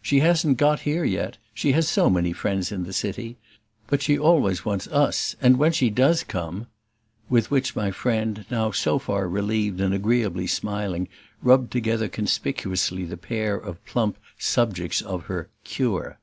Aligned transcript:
"She 0.00 0.20
hasn't 0.20 0.58
got 0.58 0.82
here 0.82 1.02
yet 1.02 1.38
she 1.52 1.72
has 1.72 1.88
so 1.88 2.08
many 2.08 2.32
friends 2.32 2.70
in 2.70 2.84
the 2.84 2.92
city. 2.92 3.36
But 3.88 4.00
she 4.00 4.16
always 4.16 4.64
wants 4.64 4.86
US, 4.92 5.34
and 5.42 5.56
when 5.56 5.72
she 5.72 5.90
does 5.90 6.22
come!" 6.22 6.68
With 7.28 7.50
which 7.50 7.74
my 7.74 7.90
friend, 7.90 8.44
now 8.48 8.70
so 8.70 9.00
far 9.00 9.28
relieved 9.28 9.80
and 9.80 9.92
agreeably 9.92 10.46
smiling, 10.46 11.08
rubbed 11.42 11.72
together 11.72 12.06
conspicuously 12.06 13.02
the 13.06 13.16
pair 13.16 13.56
of 13.56 13.84
plump 13.84 14.18
subjects 14.38 15.02
of 15.02 15.24
her 15.24 15.48
"cure." 15.64 16.20